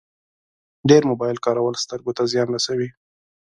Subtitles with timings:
[0.89, 2.89] ډېر موبایل کارول سترګو ته زیان رسوي.